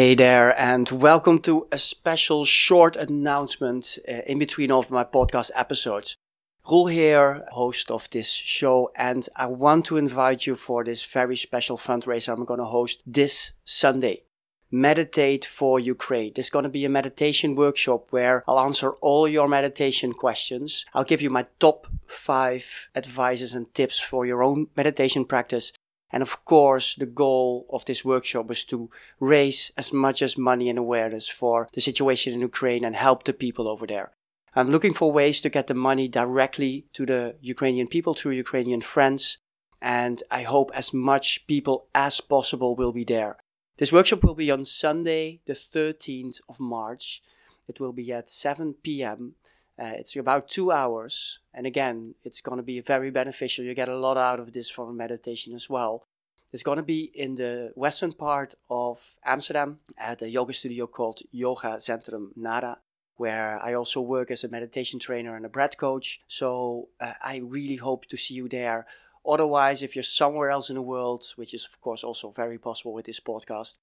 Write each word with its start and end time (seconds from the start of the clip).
Hey 0.00 0.14
there, 0.14 0.58
and 0.58 0.90
welcome 0.90 1.40
to 1.40 1.66
a 1.70 1.78
special 1.78 2.46
short 2.46 2.96
announcement 2.96 3.98
uh, 4.08 4.22
in 4.26 4.38
between 4.38 4.70
all 4.70 4.78
of 4.78 4.90
my 4.90 5.04
podcast 5.04 5.50
episodes. 5.54 6.16
Roel 6.66 6.86
here, 6.86 7.44
host 7.50 7.90
of 7.90 8.08
this 8.08 8.32
show, 8.32 8.90
and 8.96 9.28
I 9.36 9.44
want 9.44 9.84
to 9.84 9.98
invite 9.98 10.46
you 10.46 10.54
for 10.54 10.84
this 10.84 11.04
very 11.04 11.36
special 11.36 11.76
fundraiser 11.76 12.32
I'm 12.32 12.46
going 12.46 12.60
to 12.60 12.64
host 12.64 13.02
this 13.04 13.52
Sunday. 13.66 14.22
Meditate 14.70 15.44
for 15.44 15.78
Ukraine. 15.78 16.32
There's 16.34 16.48
going 16.48 16.62
to 16.62 16.70
be 16.70 16.86
a 16.86 16.88
meditation 16.88 17.54
workshop 17.54 18.10
where 18.10 18.42
I'll 18.48 18.60
answer 18.60 18.92
all 19.02 19.28
your 19.28 19.48
meditation 19.48 20.14
questions. 20.14 20.86
I'll 20.94 21.04
give 21.04 21.20
you 21.20 21.28
my 21.28 21.44
top 21.58 21.86
five 22.06 22.88
advices 22.96 23.54
and 23.54 23.66
tips 23.74 24.00
for 24.00 24.24
your 24.24 24.42
own 24.42 24.68
meditation 24.74 25.26
practice 25.26 25.74
and 26.12 26.22
of 26.22 26.44
course, 26.44 26.94
the 26.94 27.06
goal 27.06 27.66
of 27.70 27.84
this 27.84 28.04
workshop 28.04 28.48
was 28.48 28.64
to 28.64 28.90
raise 29.20 29.70
as 29.76 29.92
much 29.92 30.22
as 30.22 30.36
money 30.36 30.68
and 30.68 30.78
awareness 30.78 31.28
for 31.28 31.68
the 31.72 31.80
situation 31.80 32.32
in 32.32 32.40
Ukraine 32.40 32.84
and 32.84 32.96
help 32.96 33.24
the 33.24 33.32
people 33.32 33.68
over 33.68 33.86
there. 33.86 34.12
I'm 34.54 34.72
looking 34.72 34.92
for 34.92 35.12
ways 35.12 35.40
to 35.42 35.48
get 35.48 35.68
the 35.68 35.74
money 35.74 36.08
directly 36.08 36.86
to 36.94 37.06
the 37.06 37.36
Ukrainian 37.40 37.86
people 37.86 38.14
through 38.14 38.32
Ukrainian 38.32 38.80
friends. 38.80 39.38
And 39.80 40.22
I 40.30 40.42
hope 40.42 40.72
as 40.74 40.92
much 40.92 41.46
people 41.46 41.86
as 41.94 42.20
possible 42.20 42.74
will 42.74 42.92
be 42.92 43.04
there. 43.04 43.38
This 43.78 43.92
workshop 43.92 44.24
will 44.24 44.34
be 44.34 44.50
on 44.50 44.64
Sunday, 44.64 45.40
the 45.46 45.54
13th 45.54 46.40
of 46.48 46.58
March. 46.60 47.22
It 47.68 47.78
will 47.78 47.92
be 47.92 48.12
at 48.12 48.28
7 48.28 48.74
p.m. 48.82 49.36
Uh, 49.80 49.94
it's 49.96 50.14
about 50.16 50.46
two 50.46 50.70
hours. 50.70 51.38
And 51.54 51.66
again, 51.66 52.14
it's 52.22 52.42
going 52.42 52.58
to 52.58 52.62
be 52.62 52.80
very 52.80 53.10
beneficial. 53.10 53.64
You 53.64 53.74
get 53.74 53.88
a 53.88 53.96
lot 53.96 54.18
out 54.18 54.38
of 54.38 54.52
this 54.52 54.68
from 54.68 54.94
meditation 54.94 55.54
as 55.54 55.70
well. 55.70 56.04
It's 56.52 56.62
going 56.62 56.76
to 56.76 56.82
be 56.82 57.10
in 57.14 57.36
the 57.36 57.72
western 57.76 58.12
part 58.12 58.54
of 58.68 59.18
Amsterdam 59.24 59.78
at 59.96 60.20
a 60.20 60.28
yoga 60.28 60.52
studio 60.52 60.86
called 60.86 61.22
Yoga 61.30 61.76
Centrum 61.78 62.36
Nara, 62.36 62.78
where 63.16 63.58
I 63.62 63.72
also 63.72 64.02
work 64.02 64.30
as 64.30 64.44
a 64.44 64.48
meditation 64.48 64.98
trainer 64.98 65.34
and 65.34 65.46
a 65.46 65.48
breath 65.48 65.78
coach. 65.78 66.20
So 66.26 66.88
uh, 67.00 67.14
I 67.22 67.38
really 67.38 67.76
hope 67.76 68.04
to 68.06 68.18
see 68.18 68.34
you 68.34 68.48
there. 68.48 68.86
Otherwise, 69.24 69.82
if 69.82 69.96
you're 69.96 70.02
somewhere 70.02 70.50
else 70.50 70.68
in 70.68 70.76
the 70.76 70.82
world, 70.82 71.24
which 71.36 71.54
is 71.54 71.64
of 71.64 71.80
course 71.80 72.04
also 72.04 72.30
very 72.30 72.58
possible 72.58 72.92
with 72.92 73.06
this 73.06 73.20
podcast, 73.20 73.78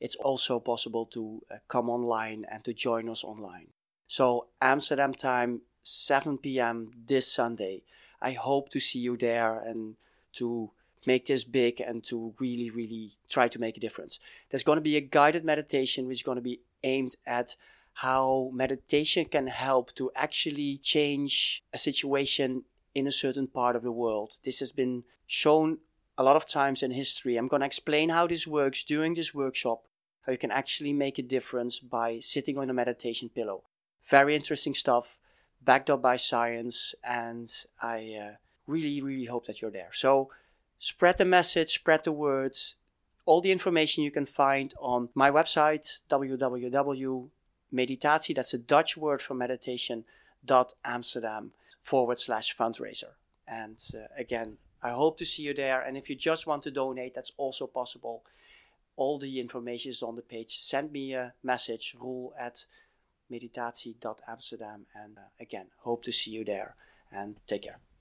it's 0.00 0.16
also 0.16 0.60
possible 0.60 1.06
to 1.06 1.42
uh, 1.50 1.56
come 1.68 1.90
online 1.90 2.46
and 2.50 2.64
to 2.64 2.72
join 2.72 3.08
us 3.08 3.24
online. 3.24 3.68
So 4.12 4.48
Amsterdam 4.60 5.14
time, 5.14 5.62
7 5.84 6.36
p.m. 6.36 6.90
this 7.06 7.32
Sunday. 7.32 7.82
I 8.20 8.32
hope 8.32 8.68
to 8.72 8.78
see 8.78 8.98
you 8.98 9.16
there 9.16 9.58
and 9.58 9.96
to 10.34 10.70
make 11.06 11.24
this 11.24 11.44
big 11.44 11.80
and 11.80 12.04
to 12.04 12.34
really, 12.38 12.68
really 12.68 13.12
try 13.26 13.48
to 13.48 13.58
make 13.58 13.78
a 13.78 13.80
difference. 13.80 14.20
There's 14.50 14.64
going 14.64 14.76
to 14.76 14.82
be 14.82 14.98
a 14.98 15.00
guided 15.00 15.46
meditation 15.46 16.06
which 16.06 16.18
is 16.18 16.22
going 16.22 16.36
to 16.36 16.42
be 16.42 16.60
aimed 16.82 17.16
at 17.26 17.56
how 17.94 18.50
meditation 18.52 19.24
can 19.24 19.46
help 19.46 19.94
to 19.94 20.10
actually 20.14 20.76
change 20.82 21.64
a 21.72 21.78
situation 21.78 22.64
in 22.94 23.06
a 23.06 23.12
certain 23.12 23.46
part 23.46 23.76
of 23.76 23.82
the 23.82 23.92
world. 23.92 24.38
This 24.44 24.60
has 24.60 24.72
been 24.72 25.04
shown 25.26 25.78
a 26.18 26.22
lot 26.22 26.36
of 26.36 26.46
times 26.46 26.82
in 26.82 26.90
history. 26.90 27.38
I'm 27.38 27.48
going 27.48 27.60
to 27.60 27.66
explain 27.66 28.10
how 28.10 28.26
this 28.26 28.46
works 28.46 28.84
during 28.84 29.14
this 29.14 29.32
workshop, 29.32 29.86
how 30.26 30.32
you 30.32 30.38
can 30.38 30.50
actually 30.50 30.92
make 30.92 31.18
a 31.18 31.22
difference 31.22 31.78
by 31.78 32.18
sitting 32.18 32.58
on 32.58 32.68
a 32.68 32.74
meditation 32.74 33.30
pillow. 33.30 33.62
Very 34.04 34.34
interesting 34.34 34.74
stuff, 34.74 35.18
backed 35.62 35.90
up 35.90 36.02
by 36.02 36.16
science, 36.16 36.94
and 37.04 37.50
I 37.80 38.16
uh, 38.20 38.32
really, 38.66 39.00
really 39.00 39.26
hope 39.26 39.46
that 39.46 39.62
you're 39.62 39.70
there. 39.70 39.90
So 39.92 40.30
spread 40.78 41.18
the 41.18 41.24
message, 41.24 41.70
spread 41.70 42.04
the 42.04 42.12
words. 42.12 42.76
All 43.24 43.40
the 43.40 43.52
information 43.52 44.02
you 44.02 44.10
can 44.10 44.26
find 44.26 44.74
on 44.80 45.08
my 45.14 45.30
website, 45.30 46.00
www.meditatie, 46.10 47.30
that's 48.34 48.54
a 48.54 48.58
Dutch 48.58 48.96
word 48.96 49.22
for 49.22 49.34
meditation, 49.34 50.04
dot 50.44 50.72
Amsterdam 50.84 51.52
forward 51.78 52.18
slash 52.18 52.56
fundraiser. 52.56 53.12
And 53.46 53.78
uh, 53.94 54.08
again, 54.16 54.58
I 54.82 54.90
hope 54.90 55.18
to 55.18 55.24
see 55.24 55.44
you 55.44 55.54
there. 55.54 55.80
And 55.80 55.96
if 55.96 56.10
you 56.10 56.16
just 56.16 56.46
want 56.46 56.64
to 56.64 56.70
donate, 56.70 57.14
that's 57.14 57.32
also 57.36 57.66
possible. 57.66 58.24
All 58.96 59.18
the 59.18 59.38
information 59.40 59.90
is 59.90 60.02
on 60.02 60.16
the 60.16 60.22
page. 60.22 60.58
Send 60.58 60.90
me 60.92 61.14
a 61.14 61.34
message, 61.42 61.94
Roel 62.00 62.34
at 62.38 62.66
meditatie.amsterdam. 63.32 64.86
And 64.94 65.18
uh, 65.18 65.22
again, 65.40 65.66
hope 65.78 66.02
to 66.04 66.12
see 66.12 66.30
you 66.30 66.44
there 66.44 66.74
and 67.10 67.36
take 67.46 67.62
care. 67.62 67.78